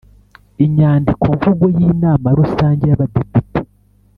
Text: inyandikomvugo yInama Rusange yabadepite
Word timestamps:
inyandikomvugo 0.65 1.65
yInama 1.77 2.27
Rusange 2.39 2.83
yabadepite 2.87 3.59